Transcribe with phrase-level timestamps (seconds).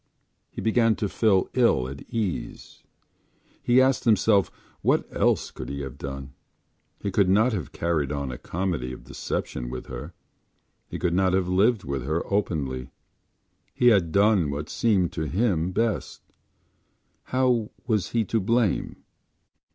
[0.49, 2.81] He began to feel ill at ease.
[3.61, 4.49] He asked himself
[4.81, 6.33] what else could he have done.
[6.99, 10.15] He could not have carried on a comedy of deception with her;
[10.89, 12.89] he could not have lived with her openly.
[13.75, 16.23] He had done what seemed to him best.
[17.25, 19.03] How was he to blame?